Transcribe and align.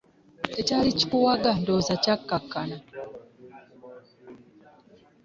Ekyali 0.59 0.89
kikuwaga 0.97 1.51
ndowooza 1.61 1.93
kyakkakkana. 2.03 2.77